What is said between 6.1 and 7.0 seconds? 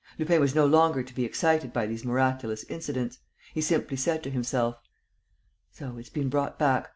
brought back.